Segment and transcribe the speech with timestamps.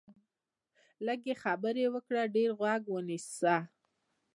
[1.05, 3.55] لږې خبرې وکړه، ډېر غوږ ونیسه